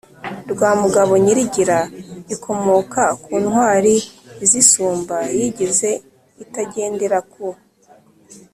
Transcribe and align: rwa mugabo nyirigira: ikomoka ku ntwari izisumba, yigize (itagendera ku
rwa 0.51 0.71
mugabo 0.81 1.13
nyirigira: 1.23 1.79
ikomoka 2.35 3.03
ku 3.23 3.31
ntwari 3.43 3.95
izisumba, 4.43 5.17
yigize 5.37 5.89
(itagendera 6.43 7.19
ku 7.31 7.47